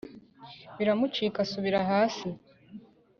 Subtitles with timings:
[0.77, 2.27] Biramucika asubira hasi